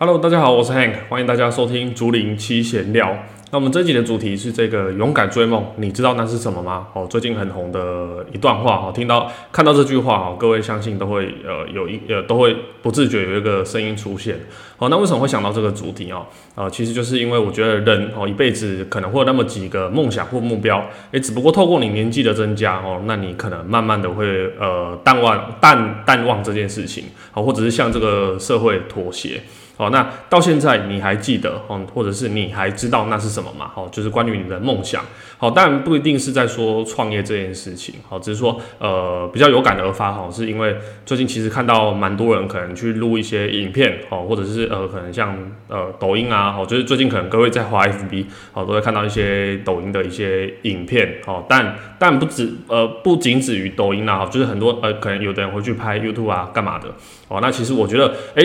[0.00, 3.18] Hello，大家好，我是 Hank，欢迎大家收听竹林七闲聊。
[3.50, 6.86] 那我们这集的主题是这个勇敢追梦，你知道那是什么吗？
[6.92, 14.38] 哦，最近很红的一段话哦，听到看到这句话哦，各位相信都会呃有一呃都会不自觉有一个声音出现。
[14.78, 16.24] 哦，那为什么会想到这个主题哦？
[16.54, 20.80] 呃，其实就是因为我觉得人哦一辈子可能会有那么几个梦想或目标，
[21.10, 29.42] 诶，只不过透过你年纪的增加哦，那你可能慢慢的会呃淡忘淡淡忘这件事情，哦，或者是向这个社会妥协。
[29.78, 33.70] 好，那到现在你还记得哦，或者是你还知道那是什么吗？
[33.72, 35.04] 好，就是关于你的梦想。
[35.38, 37.94] 好，当然不一定是在说创业这件事情。
[38.08, 40.10] 好，只是说呃比较有感而发。
[40.10, 45.38] 哈，是因为最近其实看到蛮多人可能去录一些影片，哦，或者是呃可能像
[45.68, 51.18] 呃抖音啊，好，就是最近可能各位在滑 FB，好，都会看到一些抖音的一些影片。
[51.24, 56.88] 好，但但不止呃不仅止于抖音啊，就是很多呃可能有的人会去拍 YouTube 啊干嘛的。
[57.28, 58.42] 哦，那其实我觉得哎。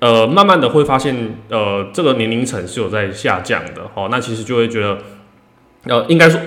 [0.00, 4.98] 呃，慢慢的会发现，呃，这个年龄层是有在下降的，哦，那其实就会觉得，
[5.84, 6.40] 呃，应该说，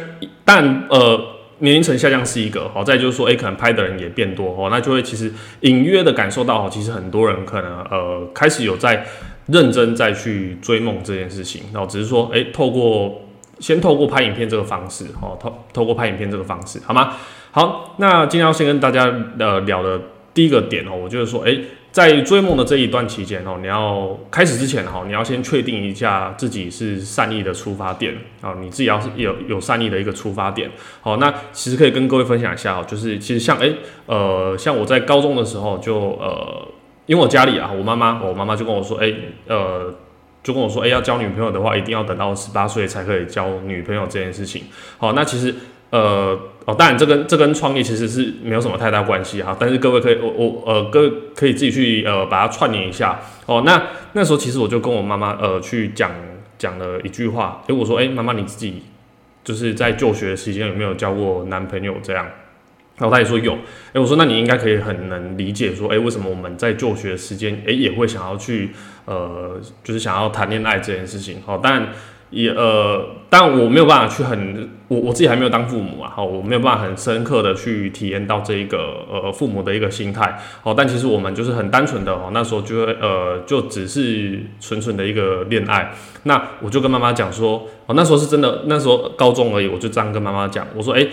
[0.45, 1.19] 但呃，
[1.59, 9.05] 年龄层下降是一个，好，再就是说，哎，可能拍的人也变多，哦，那就会其实隐约的感受到，哦其实很多人可能，呃，开始有在
[9.47, 13.21] 认真再去追梦这件事情，然后只是说，哎，透过
[13.59, 17.13] 先透过拍影片这个方式，哦，透透过拍影片这个方式，好吗？
[17.51, 19.99] 好，那今天要先跟大家呃聊的
[20.33, 21.57] 第一个点哦，我就是说，哎。
[21.91, 30.71] 在追梦的这一段期间哦，你要开始之前哈，你要先确定一下自己是善意的出发点啊，你自己要是有有善意的一个出发点。
[31.01, 36.65] 好，那其实可以跟各位分享一下哦，就是其实像诶呃，像我在高中的时候就呃，
[37.07, 39.13] 因为我家里啊，我妈妈我妈妈就跟我说，诶
[39.47, 39.93] 呃，
[40.41, 44.63] 就跟我说，诶要交女朋友的话，一定要等到十八岁才可以交女朋友这件事情。
[44.97, 45.53] 好，那其实。
[45.91, 53.63] 呃哦，当然这跟这跟创业其实是没有什么太大关系哈，但是各位可以我我呃各位可以自己去呃把它串联一下哦。
[53.65, 53.81] 那
[54.13, 56.11] 那时候其实我就跟我妈妈呃去讲
[56.59, 58.83] 讲了一句话，诶，我说诶，妈妈你自己
[59.43, 62.27] 就是在就学期间有没有交过男朋友这样？
[62.99, 63.53] 然后她也说有，
[63.93, 68.69] 诶，我说那你应该可以很能理解说，诶，为什么我们在就学时间诶也会想要去
[69.05, 71.41] 呃就是想要谈恋爱这件事情？
[71.43, 71.87] 好，但。
[72.31, 85.93] 也呃，但我没有办法去很，我我自己还没有当父母啊，好，我没有办法很深刻的去体验到这一个呃父母的一个心态，好，但其实我们就是很单纯的哦，那时候就呃就只是纯纯的一个恋爱，
[86.23, 91.07] 那我就跟妈妈讲说，哦那时候是真的，那时候高中而已，我就这样跟妈妈讲，我说，哎。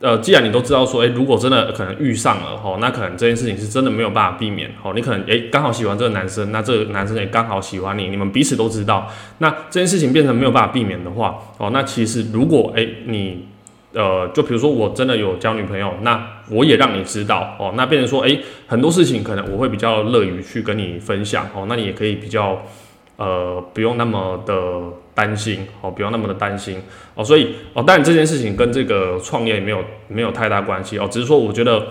[0.00, 4.94] 呃，既然你都知道说，诶，如果真的可能遇上了吼，那可能这件事情是真的没有办法避免吼。
[4.94, 13.46] 你可能诶刚好喜欢这个男生，那这个男生也刚好喜欢你，你们彼此都知道，那这件事情变成没有办法避免的话，哦，那其实如果诶你
[13.92, 22.62] 呃，就比如说我真的有交女朋友，那我也让你知道哦，那变成说诶很多事情可能我会比较乐于去跟你分享哦，那你也可以比较。
[23.20, 24.54] 呃，不用那么的
[25.14, 26.80] 担心，哦，不用那么的担心，
[27.14, 31.86] 哦，所以，哦，当然这件事情跟这个创业没有没有太大关系，哦，只是说我觉得，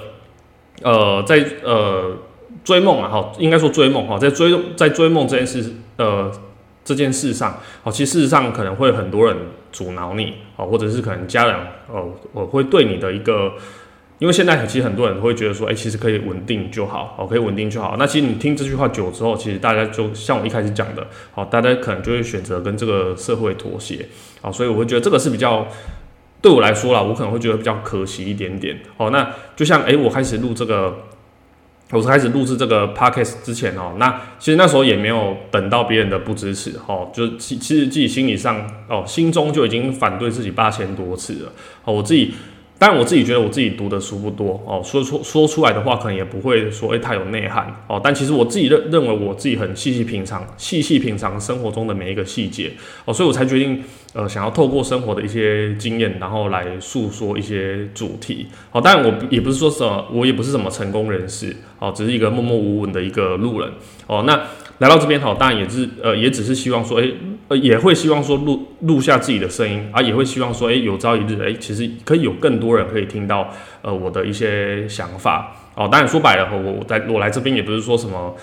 [0.82, 2.18] 呃，在呃
[2.64, 6.32] 追梦啊，哈，应该说追梦，哈，在追在追梦这件事，呃，
[6.84, 9.38] 这件事上，哦，其实事实上可能会很多人
[9.72, 11.56] 阻挠你，哦，或者是可能家人，
[11.94, 13.54] 哦，我会对你的一个。
[14.20, 17.96] 因为现在其实很多人会觉得说，哎，其实可以稳定就好，哦，可以稳定就好。
[17.98, 24.06] 那其实你听这句话久之后，其实大家就像我一开始讲的，好，大家可能就会选择跟这个社会妥协，
[24.42, 25.66] 好，所以我会觉得这个是比较
[26.42, 28.78] 对我来说啦，我可能会觉得比较可惜一点点。
[28.98, 30.94] 哦，那就像哎，我开始录这个，
[31.92, 41.54] 我是开始录制这个 podcast 之前哦，那其实那时候也没有等到别人的不支持，哦，就其其实自己心理上哦，心中就已经反对自己八千多次了，
[41.86, 42.34] 哦，我自己。
[42.82, 48.00] 但我自己觉得我自己读的书不多哦，说出说出来的话可能也不会说诶太有内涵哦。
[48.02, 52.72] 但其实我自己认认为我自己很细细品尝，细细品尝生活中的每一个细节
[53.04, 58.80] 哦，所以我才决定呃想要透过生活的一些经验，然后来诉说一些主题哦。
[58.80, 63.70] 当然我也不是说什么，我也不是什么成功人士哦，只是一个默默无闻的一个路人
[64.08, 64.24] 哦。
[64.26, 64.42] 那
[64.78, 67.14] 来到这边好，当然也是呃也只是希望说诶。
[67.50, 73.50] 呃，也会希望说录录下自己的声音，啊，也会希望说，哎，有朝一日，哎，其实可以有更多人可以听到，
[73.82, 78.36] 呃，我的一些想法，哦，当然说白了，我我在我来这边也不是说什么，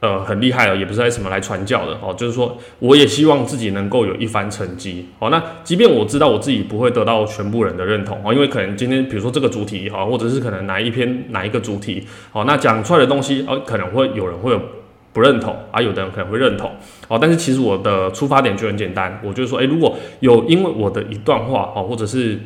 [0.00, 14.62] 呃，很厉害了，也不是来什么来传教的，哦，就是说，我也希望自己能够有一番成绩，哦，那即便我知道我自己不会得到全部人的认同，哦，因为可能今天比如说这个主题，哈，或者是可能哪一篇哪一个主题，哦，那讲出来的东西，哦，可能会有人会有。
[15.12, 16.70] 不认同啊，有的人可能会认同
[17.08, 22.38] 哦，但是其实我的出发点就很简单，我就是说，诶，如果有因为我的一段话哦，或者是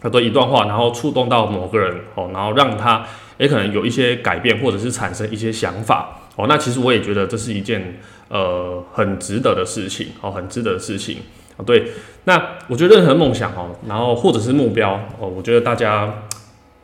[0.00, 3.04] 他的一段话，然后触动到某个人哦，然后让他
[3.38, 7.98] 也可能有一些改变，或者是产生一些想法哦，那其实我也觉得这是一件
[8.28, 11.18] 呃很值得的事情哦，很值得的事情
[11.56, 11.64] 啊。
[11.66, 11.90] 对，
[12.24, 16.22] 那我觉得任何梦想哦，然后或者是目标哦，我觉得大家。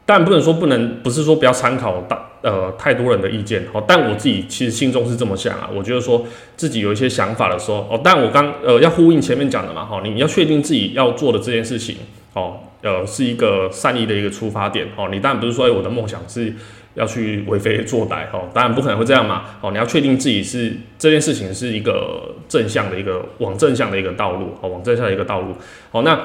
[0.04, 3.82] 但不能说不能，不是说不要参考大呃太多人的意见哦。
[3.86, 11.96] 但我自己其实心中是这么想啊，我觉得说自己有一些想法的时候哦，但我刚呃要呼应前面讲的嘛哈，你要确定自己要做的这件事情
[12.34, 15.08] 哦，呃是一个善意的一个出发点哦。
[15.10, 16.52] 你当然不是说哎我的梦想是
[16.94, 19.70] 要去为非作歹哦，当然不可能会这样嘛哦。
[19.70, 25.54] 你要确定自己是这件事情是一个正向的一个往正向的一个道路哦，往正向的一个道路
[25.90, 26.18] 哦那。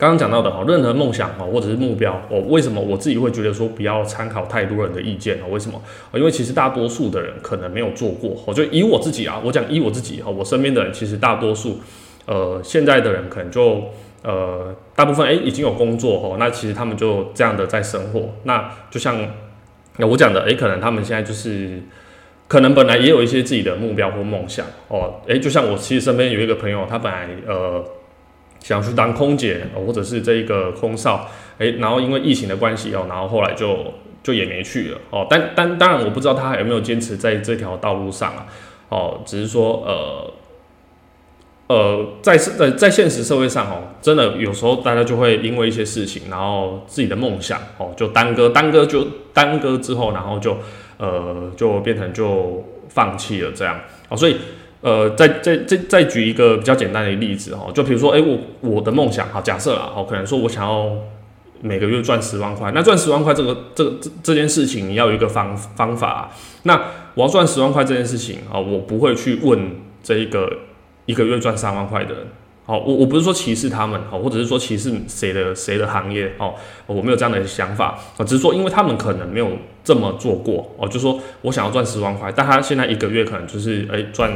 [0.00, 5.44] 刚刚讲到的哈，任何梦想哈，或者是目标，我为什么我自己会觉得说不要参考太多人的意见啊？
[5.50, 5.78] 为什么？
[6.14, 8.34] 因为其实大多数的人可能没有做过。
[8.46, 11.80] 我就以我自己啊，我讲以我自己哈，我身边的人其实大多数，
[12.24, 13.90] 呃，现在的人可能就
[14.22, 18.30] 呃，大部分诶已经有工作哈，那其实他们就这样的在生活。
[18.44, 19.18] 那就像
[19.98, 21.78] 我讲的，诶，可能他们现在就是
[22.48, 27.84] 可能本来也有一些自己的目标或梦想哦，诶，就像我其实身边有一个朋友，他本来呃。
[28.60, 31.28] 想去当空姐哦，或者是这一个空少，
[31.58, 35.26] 诶，然后因为疫情的关系哦，然后后来就就也没去了哦。
[35.28, 38.46] 但但当然我不知道他有没有坚持在这条道路上啊，
[38.90, 40.32] 哦，只是说呃
[41.68, 50.58] 呃，在在在现实社会上哦，真的有时候大家就会因为一些事情，然后自己的梦想哦就耽搁，耽搁就耽搁之后，然后就
[50.98, 54.36] 呃就变成就放弃了这样哦，所以。
[54.82, 60.90] 呃，再再再再举一个比较简单的例子哈，就比如说，哎，我我的梦想哈，假设啦，哦，可能说我想要
[61.60, 66.30] 每个月赚十万块，那赚十万块这个这个这这件事情，你要有一个方方法。
[66.62, 66.80] 那
[67.14, 70.50] 我要赚十万块这件事情啊，我不会去问这一个
[71.04, 72.26] 一个月赚三万块的人，
[72.64, 76.54] 好，我我不是说歧视他们，好，或者是说歧视谁的谁的行业，哦，
[76.86, 79.50] 我没有这样的想法，啊，只是说因为他们可能没有
[79.84, 84.32] 这么做过，哦，就说我想要赚十万块，但他现在一个月可能就是哎赚。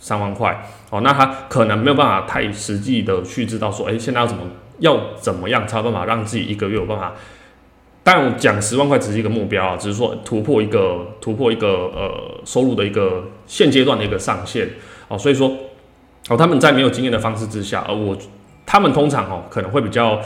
[0.00, 4.42] 三万块哦，那他可能没有办法太实际的去知道说，哎，现在要怎么
[4.78, 7.12] 要怎么样才有办法让自己一个月有办法？
[8.02, 14.66] 但讲十万块只是一个目标啊，只是说突破一个突破一个呃收入的一个现阶段的一个上限
[15.08, 15.54] 哦，所以说
[16.30, 18.16] 哦他们在没有经验的方式之下，而我
[18.64, 20.18] 他们通常哦可能会比较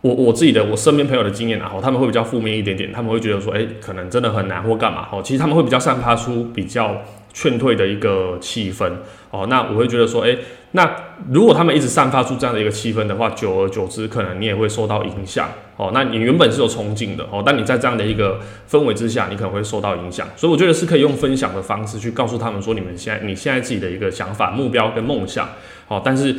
[0.00, 6.96] 我我自己的我身边朋友的经验啊，他们会比较负面一点点，他们会觉得说，哎，可能真的很难或干嘛哦，其实他们会比较散发出比较。
[7.36, 8.90] 劝退的一个气氛
[9.30, 10.38] 哦，那我会觉得说，诶，
[10.70, 10.90] 那
[11.30, 15.90] 如果他们一直散发出这样的一个气氛的话，久而久之，可能你也会受到影响哦。
[15.92, 18.40] 那你原本是有憧憬的哦，但你在这样的一个
[18.70, 20.26] 氛围之下，你可能会受到影响。
[20.34, 25.46] 所以我觉得是可以用分享的方式去告诉他们说，你们现在你现在自己的一个想法、目标跟梦想，
[25.86, 26.34] 好，但是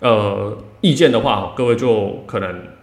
[0.00, 2.75] 呃，意见的话，各位就可能。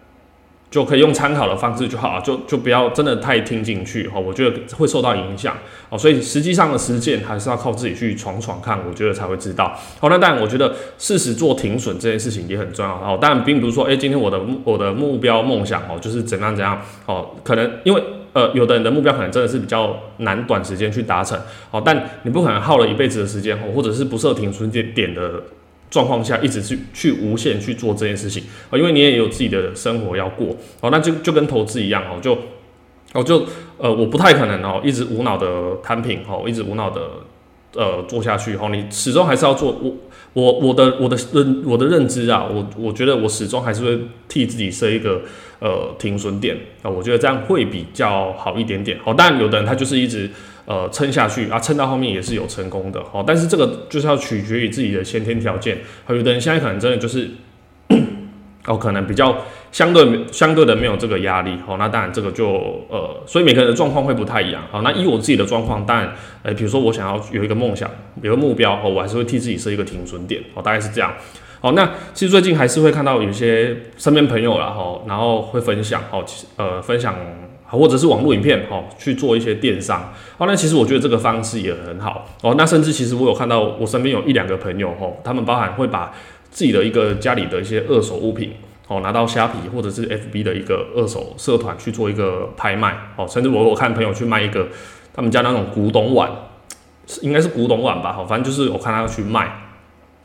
[0.74, 5.56] 就可以用参考的方式就好，就就不要真的太听进去哈，我觉得会受到影响
[5.90, 9.72] 哦，所以实际上的实践还是要靠自己去闯闯看，我觉得才会知道。
[10.00, 13.20] 好，那当然，我觉得适时做停损这件事情也很重要哦。
[13.22, 18.04] 当然，并不是说，哎，今天我的我的目标梦想哦，就是怎样怎样哦，可能因为
[18.34, 21.40] 呃，有的人的目标可能真的是比较难短时间去达成
[21.70, 25.34] 哦，但你不可能耗了一辈子的时间，或者是不设停损点点的。
[25.94, 28.42] 状况下一直去去无限去做这件事情。
[28.72, 30.48] 啊，因为你也有自己的生活要过。
[30.82, 32.36] 哦，那就就跟投资一样哦，就
[33.14, 33.46] 哦就
[33.78, 37.02] 呃我不太可能哦一直无脑的摊平哦，一直无脑的
[37.76, 38.56] 呃做下去。
[38.56, 39.94] 哦，你始终还是要做我
[40.34, 45.22] 我我的我的认我的认知啊，我我觉得我始终还是会替自己设一个
[45.60, 50.30] 呃停损点啊，我觉得这样会比较好一点点好，当然有的人他就是一直。
[50.66, 53.22] 呃，撑下去啊，撑到后面也是有成功的好。
[53.22, 55.80] 但是这个就是要取决于自己的先天条件。
[56.08, 57.30] 有的人现在可能真的就是，
[58.66, 59.40] 哦，可能比较
[59.74, 61.76] 相对相对的没有这个压力哦。
[61.78, 64.64] 那当然这个就呃，所以每个人的状况会不太一样。
[64.72, 71.14] 好，那以我自己的状况，当然，呃，比如说我想要有一个梦想，有个目标哦，我还是会替自己设一个停损点哦，大概是这样。
[71.60, 76.24] 好，那其实最近还是会看到有些身边朋友啦，哈，然后会分享哦，
[76.56, 77.16] 呃，分享。
[77.66, 86.14] 或者是网络影片，哈，去做一些电商，哦，那其实我觉得这个方式也很好，哦，那甚至其实我有看到我身边有一两个朋友，哈，他们包含会把
[86.52, 88.52] 自己的一个家里的一些二手物品，
[88.88, 94.68] 哦，拿到虾皮或者是 FB 的一个二手社团去做一个拍卖，哦，甚至我我看朋友去卖一个
[95.14, 96.30] 他们家那种古董碗，
[97.22, 99.52] 应该是古董碗吧，好，反正就是我看他要去卖，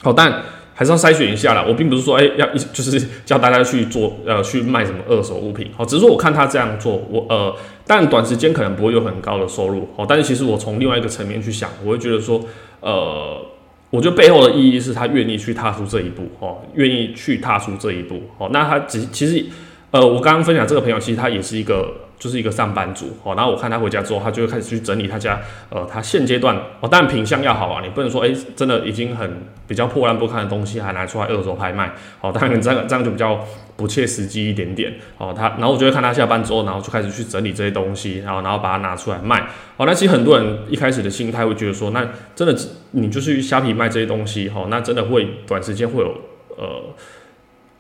[0.03, 0.43] 好，但。
[0.79, 1.65] 还是要筛选一下啦。
[1.67, 7.53] 我并不是说，哎，要一就是叫大家去做，呃，去卖什么二手物品，好，只是说我看他这样做，我呃，
[7.85, 12.41] 但短时间可能不会有很高的收入，好，但是其实我从另外一个层面去想，我会觉得说，
[12.79, 13.45] 呃，
[13.91, 19.45] 我觉得背后的意义是他愿意去踏出这一步，哦，愿意去踏出这一步，哦，那他其其实，
[19.91, 33.39] 呃，我刚刚分享这个朋友，其实他也是一个就是一个上班族哦，然后我看他回家之后，他就会开始去整理他家，呃，他现阶段哦，当然品相要好啊，你不能说哎，真的已经很比较破烂不堪的东西还拿出来二手拍卖，哦，当然这样 这样就比较
[33.77, 35.33] 不切实际一点点哦。
[35.37, 39.47] 他然后我就会看他下班之后，然后就开始去整理这些东西，然后然后把它拿出来卖
[39.77, 39.87] 哦。
[39.87, 42.57] 那其实很多人一开始的心态会觉得说，那真的
[42.91, 46.09] 你就是虾皮卖这些东西哦，那真的会短时间会有
[46.57, 46.95] 呃。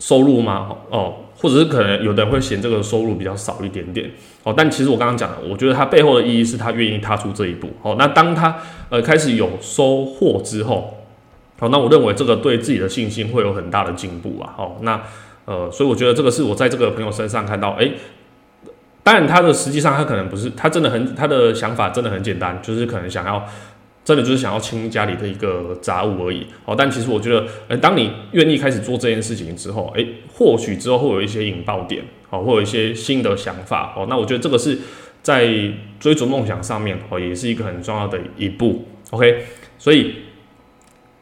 [0.01, 0.69] 收入吗？
[0.91, 4.11] 哦，或者是可能有的人会嫌这个收入比较少一点点
[4.43, 4.53] 哦。
[4.57, 7.97] 但其实我刚刚讲的，我觉得它背后的意义是他愿意踏出这一步哦。
[7.99, 8.59] 那当他
[8.91, 10.99] 呃开始有收获之后，
[11.59, 14.55] 好，那我认为这个对自己的信心会有很大的进步啊。
[14.59, 15.01] 哦，那
[15.45, 17.93] 呃，所以我觉得这个是我在这个朋友身上看到，诶，
[19.03, 23.47] 当然他的实际上他可能不是，他真的很他的想法真的很简单，就是可能想要。
[24.09, 34.79] 真的就是想要清家里的一个杂物而已，哦，但其实我觉得，呃，当你愿意开始做这件事情之后，诶，或许之后会有一些引爆点，哦，会有一些新的想法，哦，那我觉得这个是
[35.23, 35.47] 在
[36.01, 39.45] 追逐梦想上面，哦，也是一个很重要的一步，OK，
[39.77, 40.15] 所以，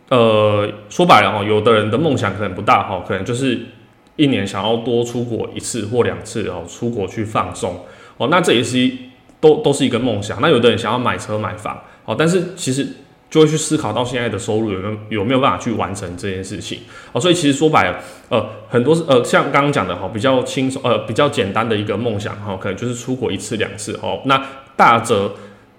[0.09, 3.63] 呃，说白了，哦，有的人的梦想可能不大，哈，可能就是
[4.15, 7.85] 一年想要多出国一次或两次，哦，出国去放松，
[8.17, 8.97] 哦，那这也是一
[9.41, 11.83] 都都是一个梦想，那有的人想要买车买房。
[12.07, 12.87] 哦，但是其实
[13.29, 16.79] 就会去思考到现在的收入有没有有没有办法去完成这件事情。
[17.13, 17.99] 哦，所以其实说白了，
[18.29, 24.41] 呃，很多呃像刚刚讲的哈，比较轻松呃比较简单的一个梦想哈，可能就是出国一次两次哦，那
[24.77, 25.33] 大则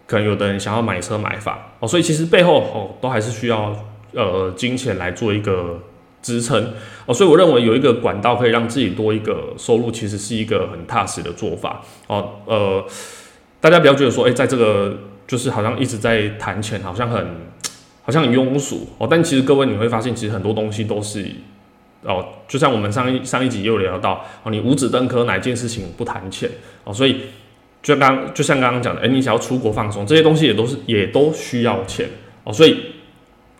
[0.06, 3.74] 可能有的人想要买车买房哦，所以其实背后哦都还是需要
[4.12, 5.80] 呃金钱来做一个
[6.22, 6.74] 支撑。
[7.06, 11.82] 哦，所以我认为有一个管道可以让自己多一个收入，其实是一个很踏实的做法。
[12.08, 12.86] 哦，呃，
[13.62, 14.98] 大家不要觉得说，哎，在这个。
[15.28, 17.28] 就是好像一直在谈钱，好像很
[18.02, 19.06] 好像很庸俗哦。
[19.12, 21.30] 但其实各位你会发现，其实很多东西都是
[22.04, 26.50] 哦，就像我们上一上一集又聊到哦，你五子登科哪件事情不谈钱
[26.86, 26.94] 哦？
[26.94, 27.24] 所以
[27.84, 32.08] 就刚就像刚刚讲的，哎，你想要出国放松，这些东西也都是也都需要钱
[32.46, 32.54] 哦。
[32.54, 32.78] 所以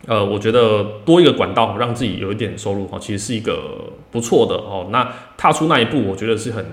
[0.06, 4.88] 呃，我觉得多一个管道让自己有一点收入哦，其实是一个不错的哦。
[4.90, 6.64] 那踏出那一步，我觉得是很。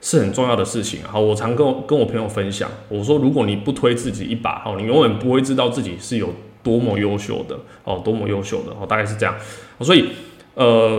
[0.00, 1.00] 是很重要的事情！
[1.04, 9.34] 好，我常跟我跟我朋友分享，我说如果你不推自己一把，哦，你永远不会知道自己是有多么优秀的哦，多么优秀的哦，大概是这样。
[9.80, 10.08] 所以，
[10.54, 10.98] 呃，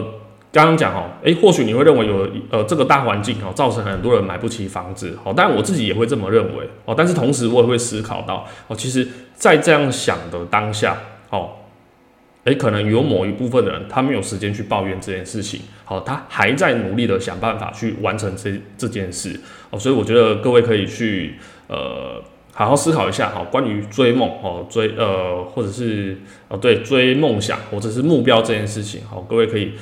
[0.52, 10.98] 刚刚讲哦，诶，或许你会认为有呃这个大环境哦，造成很多人买不起房子，哦，但我自己也会这么认为哦，但是同时我也会思考到哦，其实，在这样想的当下，
[11.30, 11.50] 哦。
[12.44, 21.36] 诶，可能有某一部分的人，他没有时间去抱怨这件事情，好，他还在努力的想办法去完成这这件事，哦，所以我觉得各位可以去
[21.68, 22.20] 呃
[22.52, 26.18] 好好思考一下，哈，关于追梦，哦，追呃或者是
[26.48, 29.74] 哦对追梦想或者是目标这件事情，好，各位可以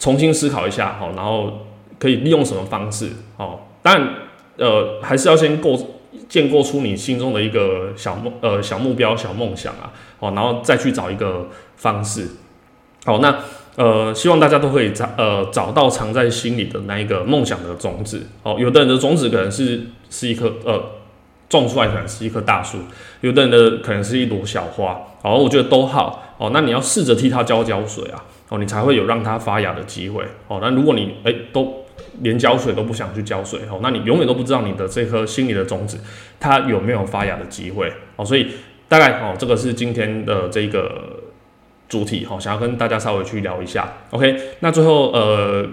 [0.00, 1.66] 重新思考一下，好，然后
[2.00, 4.14] 可以利用什么方式，哦，但
[4.56, 5.97] 呃还是要先构
[6.28, 11.48] 建构出你心中的一个小梦呃小目标小梦想啊，哦，然后再去找一个。
[11.78, 12.26] 方式，
[13.04, 13.38] 好，那
[13.76, 18.26] 呃，希望大家都可以找呃找到藏在心里的那一个梦想的种子。
[18.42, 20.82] 哦，有的人的种子可能是是一棵呃
[21.48, 22.78] 种出来可能是一棵大树，
[23.20, 25.00] 有的人的可能是一朵小花。
[25.22, 26.34] 哦，我觉得都好。
[26.36, 28.24] 哦，那你要试着替它浇浇水啊。
[28.48, 30.24] 哦，你才会有让它发芽的机会。
[30.48, 31.77] 哦，那如果你诶都
[32.22, 35.98] 连浇水都不想去浇水，哦，那你永远都不知道你的这颗心里的种子
[36.38, 37.92] 它有没有发芽的机会。
[38.16, 38.48] 哦，所以
[38.88, 41.20] 大概哦，这个是今天的这个。
[41.88, 45.66] 主题哦，想要跟大家稍微去聊一下，OK，那最后呃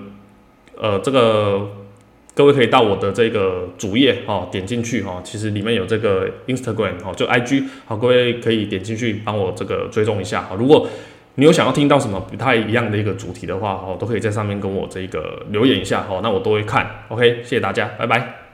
[0.79, 1.69] 呃，这个
[2.33, 10.55] 各位可以到我的这个主页哦，点进去哦，其实里面有这个 Instagram 哦，就 IG 好，各位可以点进去帮我这个追踪一下哈。
[10.57, 10.87] 如果
[11.35, 18.44] 你有想要听到什么不太一样的一个主题的话哦，都可以在上面跟我这个留言一下哦，那我都会看，OK，谢谢大家，拜拜。